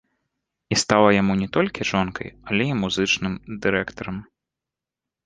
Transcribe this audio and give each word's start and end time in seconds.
І 0.75 0.77
стала 0.83 1.09
яму 1.21 1.33
не 1.41 1.47
толькі 1.57 1.87
жонкай, 1.89 2.29
але 2.53 2.63
і 2.71 2.79
музычным 2.81 3.33
дырэктарам. 3.67 4.17